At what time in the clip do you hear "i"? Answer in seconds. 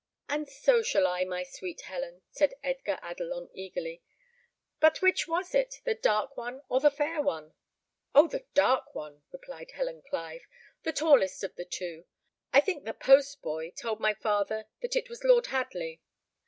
1.05-1.23, 12.51-12.61